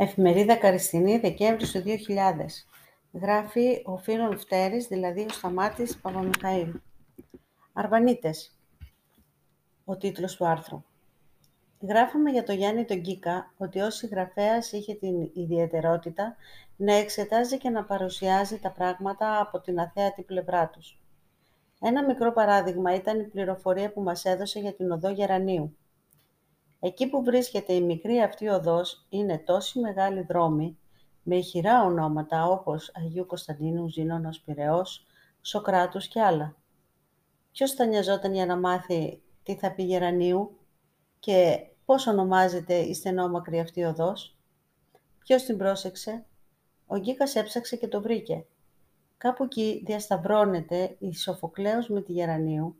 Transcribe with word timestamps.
Εφημερίδα 0.00 0.56
Καριστινή, 0.56 1.18
Δεκέμβρη 1.18 1.68
του 1.68 1.82
2000. 1.82 2.66
Γράφει 3.12 3.82
ο 3.84 3.96
Φίλων 3.96 4.38
Φτέρης, 4.38 4.86
δηλαδή 4.86 5.20
ο 5.20 5.28
Σταμάτης 5.28 5.98
Παπαμιχαήλ. 5.98 6.74
Αρβανίτες. 7.72 8.58
Ο 9.84 9.96
τίτλος 9.96 10.36
του 10.36 10.46
άρθρου. 10.46 10.82
Γράφαμε 11.80 12.30
για 12.30 12.42
το 12.42 12.52
Γιάννη 12.52 12.84
τον 12.84 12.98
Γκίκα 12.98 13.52
ότι 13.56 13.80
ως 13.80 13.94
συγγραφέας 13.94 14.72
είχε 14.72 14.94
την 14.94 15.30
ιδιαιτερότητα 15.34 16.36
να 16.76 16.94
εξετάζει 16.94 17.58
και 17.58 17.70
να 17.70 17.84
παρουσιάζει 17.84 18.58
τα 18.58 18.70
πράγματα 18.70 19.40
από 19.40 19.60
την 19.60 19.80
αθέατη 19.80 20.22
πλευρά 20.22 20.68
τους. 20.68 21.00
Ένα 21.80 22.04
μικρό 22.04 22.32
παράδειγμα 22.32 22.94
ήταν 22.94 23.20
η 23.20 23.24
πληροφορία 23.24 23.92
που 23.92 24.02
μας 24.02 24.24
έδωσε 24.24 24.60
για 24.60 24.74
την 24.74 24.90
οδό 24.90 25.10
Γερανίου. 25.10 25.76
Εκεί 26.80 27.08
που 27.08 27.22
βρίσκεται 27.22 27.72
η 27.72 27.80
μικρή 27.80 28.22
αυτή 28.22 28.48
οδός 28.48 29.06
είναι 29.08 29.38
τόσοι 29.38 29.78
μεγάλοι 29.78 30.22
δρόμοι, 30.22 30.78
με 31.22 31.36
ηχηρά 31.36 31.84
ονόματα 31.84 32.44
όπως 32.44 32.92
Αγίου 32.94 33.26
Κωνσταντίνου, 33.26 33.88
Ζήνωνος, 33.88 34.40
Πυραιός, 34.40 35.06
Σοκράτους 35.40 36.08
και 36.08 36.20
άλλα. 36.20 36.56
Ποιος 37.52 37.72
θα 37.72 37.84
νοιαζόταν 37.84 38.34
για 38.34 38.46
να 38.46 38.56
μάθει 38.56 39.22
τι 39.42 39.56
θα 39.56 39.72
πει 39.72 39.82
Γερανίου 39.82 40.58
και 41.18 41.66
πώς 41.84 42.06
ονομάζεται 42.06 42.74
η 42.74 42.94
στενόμακρη 42.94 43.60
αυτή 43.60 43.82
οδός; 43.84 44.36
Ποιος 45.18 45.42
την 45.42 45.56
πρόσεξε; 45.56 46.24
Ο 46.86 46.96
Γκίκας 46.96 47.34
έψαξε 47.34 47.76
και 47.76 47.88
το 47.88 48.00
βρήκε. 48.00 48.46
Κάπου 49.18 49.44
εκεί 49.44 49.82
διασταυρώνεται 49.86 50.96
η 50.98 51.14
Σοφοκλέος 51.14 51.88
με 51.88 52.00
τη 52.00 52.12
Γερανίου. 52.12 52.76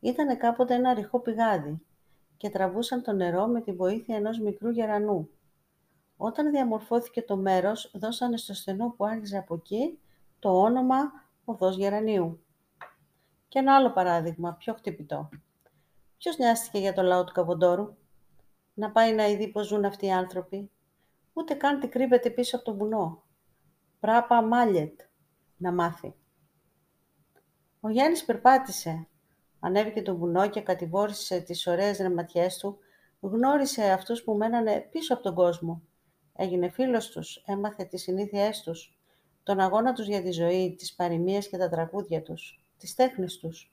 Ήτανε 0.00 0.36
κάποτε 0.36 0.74
ένα 0.74 0.94
ρηχό 0.94 1.20
πηγάδι 1.20 1.80
και 2.38 2.50
τραβούσαν 2.50 3.02
το 3.02 3.12
νερό 3.12 3.46
με 3.46 3.60
τη 3.60 3.72
βοήθεια 3.72 4.16
ενός 4.16 4.38
μικρού 4.40 4.70
γερανού. 4.70 5.30
Όταν 6.16 6.50
διαμορφώθηκε 6.50 7.22
το 7.22 7.36
μέρος, 7.36 7.90
δώσανε 7.94 8.36
στο 8.36 8.54
στενό 8.54 8.94
που 8.96 9.04
άρχιζε 9.04 9.38
από 9.38 9.54
εκεί 9.54 9.98
το 10.38 10.60
όνομα 10.60 10.96
Οδός 11.44 11.76
Γερανίου. 11.76 12.44
Και 13.48 13.58
ένα 13.58 13.74
άλλο 13.74 13.92
παράδειγμα, 13.92 14.52
πιο 14.52 14.74
χτυπητό. 14.74 15.28
Ποιος 16.18 16.38
νοιάστηκε 16.38 16.78
για 16.78 16.92
το 16.92 17.02
λαό 17.02 17.24
του 17.24 17.32
Καβοντόρου, 17.32 17.96
να 18.74 18.90
πάει 18.90 19.14
να 19.14 19.26
ειδεί 19.26 19.48
πώς 19.48 19.66
ζουν 19.66 19.84
αυτοί 19.84 20.06
οι 20.06 20.12
άνθρωποι, 20.12 20.70
ούτε 21.32 21.54
καν 21.54 21.80
τι 21.80 21.88
κρύβεται 21.88 22.30
πίσω 22.30 22.56
από 22.56 22.64
το 22.64 22.74
βουνό. 22.74 23.22
Πράπα 24.00 24.42
μάλιετ, 24.42 25.00
να 25.56 25.72
μάθει. 25.72 26.14
Ο 27.80 27.88
Γιάννης 27.88 28.24
περπάτησε, 28.24 29.08
Ανέβηκε 29.60 30.02
το 30.02 30.16
βουνό 30.16 30.48
και 30.48 30.60
κατηβόρησε 30.60 31.40
τις 31.40 31.66
ωραίες 31.66 31.98
ρεματιές 31.98 32.58
του, 32.58 32.78
γνώρισε 33.20 33.90
αυτούς 33.90 34.22
που 34.22 34.34
μένανε 34.34 34.88
πίσω 34.90 35.14
από 35.14 35.22
τον 35.22 35.34
κόσμο. 35.34 35.82
Έγινε 36.36 36.68
φίλος 36.68 37.08
τους, 37.08 37.42
έμαθε 37.46 37.84
τις 37.84 38.02
συνήθειές 38.02 38.62
τους, 38.62 38.98
τον 39.42 39.60
αγώνα 39.60 39.92
τους 39.92 40.06
για 40.06 40.22
τη 40.22 40.30
ζωή, 40.30 40.74
τις 40.78 40.94
παροιμίες 40.94 41.48
και 41.48 41.56
τα 41.56 41.68
τραγούδια 41.68 42.22
τους, 42.22 42.64
τις 42.78 42.94
τέχνες 42.94 43.38
τους. 43.38 43.72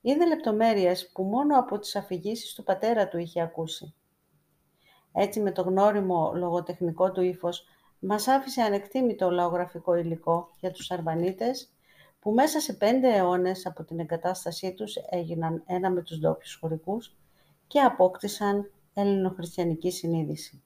Είδε 0.00 0.26
λεπτομέρειες 0.26 1.10
που 1.12 1.22
μόνο 1.22 1.58
από 1.58 1.78
τις 1.78 1.96
αφηγήσεις 1.96 2.54
του 2.54 2.62
πατέρα 2.62 3.08
του 3.08 3.18
είχε 3.18 3.40
ακούσει. 3.40 3.94
Έτσι 5.12 5.40
με 5.40 5.52
το 5.52 5.62
γνώριμο 5.62 6.32
λογοτεχνικό 6.34 7.12
του 7.12 7.22
ύφος 7.22 7.64
μας 7.98 8.28
άφησε 8.28 8.62
ανεκτήμητο 8.62 9.30
λαογραφικό 9.30 9.94
υλικό 9.94 10.50
για 10.60 10.70
τους 10.70 10.90
Αρβανίτες 10.90 11.72
που 12.22 12.32
μέσα 12.32 12.60
σε 12.60 12.72
πέντε 12.72 13.16
αιώνες 13.16 13.66
από 13.66 13.84
την 13.84 13.98
εγκατάστασή 13.98 14.74
τους 14.74 14.96
έγιναν 15.10 15.62
ένα 15.66 15.90
με 15.90 16.02
τους 16.02 16.18
ντόπιου 16.18 16.50
χωρικούς 16.60 17.16
και 17.66 17.80
απόκτησαν 17.80 18.70
ελληνοχριστιανική 18.94 19.90
συνείδηση. 19.90 20.62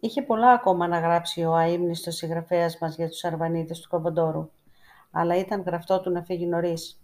Είχε 0.00 0.22
πολλά 0.22 0.50
ακόμα 0.50 0.88
να 0.88 0.98
γράψει 0.98 1.44
ο 1.44 1.54
αείμνηστος 1.54 2.14
συγγραφέας 2.14 2.78
μας 2.78 2.96
για 2.96 3.08
τους 3.08 3.24
Αρβανίτες 3.24 3.80
του 3.80 3.88
Καβοντόρου, 3.88 4.50
αλλά 5.10 5.36
ήταν 5.36 5.62
γραφτό 5.62 6.00
του 6.00 6.10
να 6.10 6.22
φύγει 6.22 6.46
νωρίς. 6.46 7.00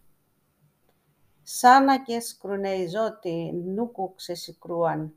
«Σάνα 1.42 2.02
και 2.02 2.20
σκρουνεϊζότι 2.20 3.52
νούκου 3.64 4.14
ξεσυκρούαν». 4.14 5.14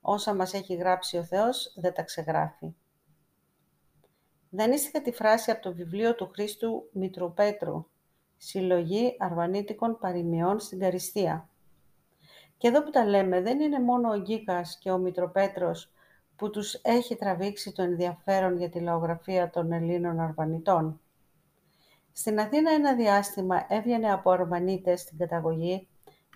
Όσα 0.00 0.34
μας 0.34 0.52
έχει 0.54 0.74
γράψει 0.74 1.16
ο 1.16 1.24
Θεός 1.24 1.74
δεν 1.76 1.94
τα 1.94 2.02
ξεγράφει. 2.02 2.74
Δανείστηκα 4.54 5.02
τη 5.02 5.12
φράση 5.12 5.50
από 5.50 5.62
το 5.62 5.74
βιβλίο 5.74 6.14
του 6.14 6.30
Χρήστου 6.32 6.88
Μητροπέτρου, 6.92 7.86
«Συλλογή 8.36 9.16
Αρβανίτικων 9.18 9.98
Παροιμιών 9.98 10.60
στην 10.60 10.78
Καριστία». 10.78 11.48
Και 12.56 12.68
εδώ 12.68 12.82
που 12.82 12.90
τα 12.90 13.04
λέμε, 13.04 13.40
δεν 13.40 13.60
είναι 13.60 13.80
μόνο 13.80 14.12
ο 14.12 14.20
Γκίκας 14.20 14.78
και 14.78 14.90
ο 14.90 14.98
Μητροπέτρος 14.98 15.92
που 16.36 16.50
τους 16.50 16.74
έχει 16.74 17.16
τραβήξει 17.16 17.72
το 17.72 17.82
ενδιαφέρον 17.82 18.58
για 18.58 18.68
τη 18.68 18.80
λαογραφία 18.80 19.50
των 19.50 19.72
Ελλήνων 19.72 20.20
Αρβανιτών. 20.20 21.00
Στην 22.12 22.40
Αθήνα 22.40 22.70
ένα 22.70 22.94
διάστημα 22.94 23.66
έβγαινε 23.68 24.12
από 24.12 24.30
Αρβανίτες 24.30 25.00
στην 25.00 25.18
καταγωγή 25.18 25.88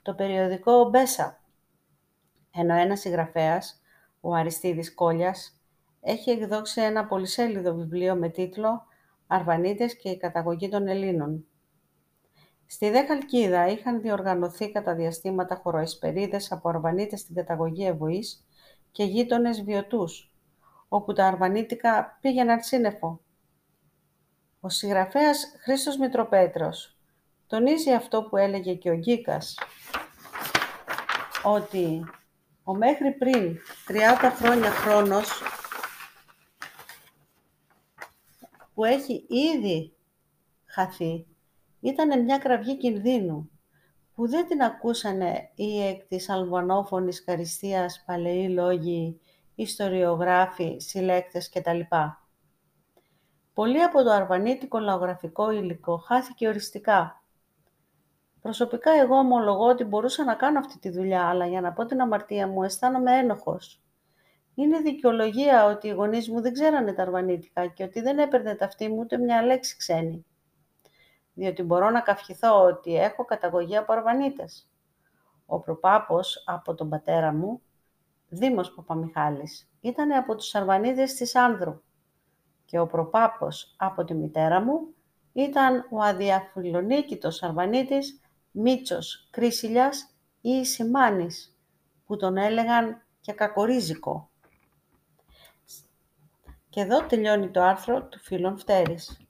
το 0.02 0.14
περιοδικό 0.14 0.88
«Μπέσα», 0.88 1.40
ενώ 2.54 2.74
ένας 2.74 3.00
συγγραφέας, 3.00 3.80
ο 4.20 4.34
Αριστίδης 4.34 4.94
Κόλιας, 4.94 5.55
έχει 6.08 6.30
εκδώσει 6.30 6.80
ένα 6.80 7.06
πολυσέλιδο 7.06 7.74
βιβλίο 7.74 8.14
με 8.14 8.28
τίτλο 8.28 8.86
«Αρβανίτες 9.26 9.96
και 9.96 10.08
η 10.08 10.16
καταγωγή 10.16 10.68
των 10.68 10.88
Ελλήνων». 10.88 11.46
Στη 12.66 12.90
Δεκαλκίδα 12.90 13.66
είχαν 13.66 14.00
διοργανωθεί 14.00 14.72
κατά 14.72 14.94
διαστήματα 14.94 15.54
χωροεσπερίδες 15.62 16.52
από 16.52 16.68
Αρβανίτες 16.68 17.20
στην 17.20 17.34
καταγωγή 17.34 17.86
Ευωής 17.86 18.46
και 18.92 19.04
γείτονες 19.04 19.62
βιωτούς, 19.62 20.34
όπου 20.88 21.12
τα 21.12 21.26
Αρβανίτικα 21.26 22.18
πήγαιναν 22.20 22.60
σύννεφο. 22.62 23.20
Ο 24.60 24.68
συγγραφέας 24.68 25.52
Χρήστος 25.62 25.98
Μητροπέτρος 25.98 26.98
τονίζει 27.46 27.92
αυτό 27.92 28.22
που 28.22 28.36
έλεγε 28.36 28.74
και 28.74 28.90
ο 28.90 28.94
Γκίκας, 28.94 29.58
ότι 31.42 32.04
ο 32.64 32.74
μέχρι 32.74 33.12
πριν 33.12 33.58
30 33.88 34.30
χρόνια 34.36 34.70
χρόνος 34.70 35.42
που 38.76 38.84
έχει 38.84 39.26
ήδη 39.28 39.96
χαθεί 40.64 41.26
ήταν 41.80 42.24
μια 42.24 42.38
κραυγή 42.38 42.76
κινδύνου 42.76 43.50
που 44.14 44.28
δεν 44.28 44.46
την 44.46 44.62
ακούσανε 44.62 45.50
οι 45.54 45.82
εκ 45.82 46.06
της 46.06 46.28
αλβανόφωνης 46.28 47.24
καριστίας 47.24 48.02
παλαιοί 48.06 48.48
λόγοι, 48.48 49.20
ιστοριογράφοι, 49.54 50.76
συλλέκτες 50.78 51.48
κτλ. 51.48 51.80
Πολύ 53.54 53.82
από 53.82 54.02
το 54.02 54.10
αρβανίτικο 54.10 54.78
λαογραφικό 54.78 55.50
υλικό 55.50 55.96
χάθηκε 55.96 56.48
οριστικά. 56.48 57.22
Προσωπικά 58.42 58.90
εγώ 58.92 59.16
ομολογώ 59.16 59.68
ότι 59.68 59.84
μπορούσα 59.84 60.24
να 60.24 60.34
κάνω 60.34 60.58
αυτή 60.58 60.78
τη 60.78 60.90
δουλειά, 60.90 61.28
αλλά 61.28 61.46
για 61.46 61.60
να 61.60 61.72
πω 61.72 61.84
την 61.84 62.00
αμαρτία 62.00 62.46
μου 62.46 62.62
αισθάνομαι 62.62 63.18
ένοχος. 63.18 63.85
Είναι 64.58 64.78
δικαιολογία 64.78 65.64
ότι 65.64 65.88
οι 65.88 65.90
γονείς 65.90 66.30
μου 66.30 66.40
δεν 66.40 66.52
ξέρανε 66.52 66.92
τα 66.92 67.02
αρβανίτικα 67.02 67.66
και 67.66 67.82
ότι 67.82 68.00
δεν 68.00 68.18
έπαιρνε 68.18 68.54
ταυτή 68.54 68.88
μου 68.88 68.98
ούτε 68.98 69.18
μια 69.18 69.42
λέξη 69.42 69.76
ξένη. 69.76 70.26
Διότι 71.34 71.62
μπορώ 71.62 71.90
να 71.90 72.00
καυχηθώ 72.00 72.64
ότι 72.64 72.96
έχω 72.96 73.24
καταγωγή 73.24 73.76
από 73.76 73.92
αρβανίτες. 73.92 74.68
Ο 75.46 75.60
προπάπος 75.60 76.42
από 76.46 76.74
τον 76.74 76.88
πατέρα 76.88 77.32
μου, 77.32 77.62
Δήμος 78.28 78.74
Παπαμιχάλης, 78.74 79.70
ήταν 79.80 80.12
από 80.12 80.34
τους 80.34 80.54
Αρβανίτες 80.54 81.14
της 81.14 81.34
Άνδρου 81.34 81.82
και 82.64 82.78
ο 82.78 82.86
προπάπος 82.86 83.74
από 83.76 84.04
τη 84.04 84.14
μητέρα 84.14 84.60
μου 84.60 84.94
ήταν 85.32 85.86
ο 85.90 86.02
αδιαφιλονίκητος 86.02 87.42
Αρβανίτης 87.42 88.20
Μίτσος 88.50 89.28
Κρίσιλιας 89.30 90.16
ή 90.40 90.64
Σιμάνης, 90.64 91.58
που 92.06 92.16
τον 92.16 92.36
έλεγαν 92.36 93.02
και 93.20 93.32
κακορίζικο. 93.32 94.30
Και 96.76 96.82
εδώ 96.82 97.06
τελειώνει 97.06 97.50
το 97.50 97.62
άρθρο 97.62 98.02
του 98.02 98.18
φίλων 98.18 98.58
Φτέρης. 98.58 99.25